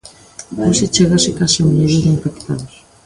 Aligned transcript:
Hoxe 0.65 0.91
chégase 0.95 1.31
case 1.37 1.57
o 1.61 1.65
milleiro 1.67 1.97
de 2.03 2.09
infectados. 2.15 2.73